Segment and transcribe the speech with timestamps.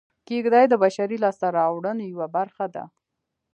[0.27, 2.83] کېږدۍ د بشري لاسته راوړنو یوه برخه ده